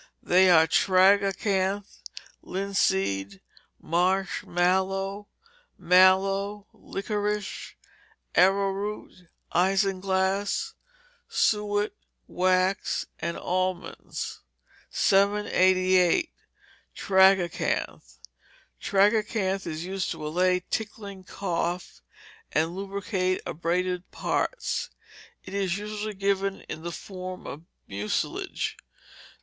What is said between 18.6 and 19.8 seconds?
Tragacanth